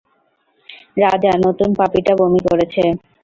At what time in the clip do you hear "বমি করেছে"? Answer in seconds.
2.19-2.83